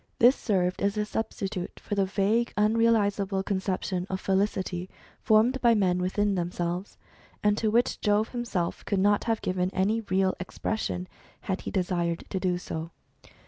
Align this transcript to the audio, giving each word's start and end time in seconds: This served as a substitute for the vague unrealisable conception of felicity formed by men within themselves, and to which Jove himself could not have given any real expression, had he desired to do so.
This 0.17 0.35
served 0.35 0.81
as 0.81 0.97
a 0.97 1.05
substitute 1.05 1.79
for 1.79 1.93
the 1.93 2.05
vague 2.07 2.53
unrealisable 2.57 3.45
conception 3.45 4.07
of 4.09 4.19
felicity 4.19 4.89
formed 5.21 5.61
by 5.61 5.75
men 5.75 5.99
within 5.99 6.33
themselves, 6.33 6.97
and 7.43 7.55
to 7.59 7.69
which 7.69 8.01
Jove 8.01 8.29
himself 8.29 8.83
could 8.85 8.97
not 8.97 9.25
have 9.25 9.43
given 9.43 9.69
any 9.75 10.01
real 10.09 10.33
expression, 10.39 11.07
had 11.41 11.61
he 11.61 11.69
desired 11.69 12.23
to 12.31 12.39
do 12.39 12.57
so. 12.57 12.89